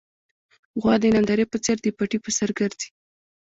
غوا 0.81 0.95
د 1.01 1.05
نندارې 1.15 1.45
په 1.51 1.57
څېر 1.63 1.77
د 1.81 1.87
پټي 1.97 2.17
پر 2.23 2.31
سر 2.37 2.49
ګرځي. 2.59 2.89